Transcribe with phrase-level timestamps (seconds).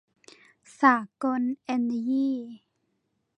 [0.81, 2.31] สากล เอนเนอยี